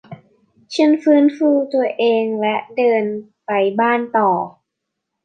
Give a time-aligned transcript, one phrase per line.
[0.73, 3.03] ฉันฟื้นฟูตัวเองและเดิน
[3.45, 4.29] ไปบ้านต่อ